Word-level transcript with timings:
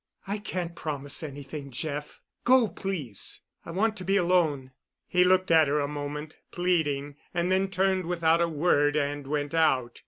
"I 0.25 0.39
can't 0.39 0.73
promise 0.75 1.21
anything, 1.21 1.69
Jeff. 1.69 2.21
Go, 2.43 2.67
please. 2.67 3.41
I 3.67 3.69
want 3.69 3.95
to 3.97 4.03
be 4.03 4.17
alone." 4.17 4.71
He 5.07 5.23
looked 5.23 5.51
at 5.51 5.67
her 5.67 5.79
a 5.79 5.87
moment, 5.87 6.39
pleading, 6.49 7.17
and 7.35 7.51
then 7.51 7.67
turned 7.69 8.07
without 8.07 8.41
a 8.41 8.49
word 8.49 8.95
and 8.95 9.27
went 9.27 9.53
out. 9.53 9.99